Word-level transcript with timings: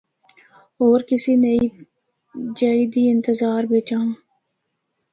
ہور 0.79 0.99
کسی 1.09 1.33
نوّی 1.43 1.67
جائی 2.59 2.85
دی 2.93 3.03
انتظار 3.13 3.61
بچ 3.71 3.89
ہے۔ 3.97 4.03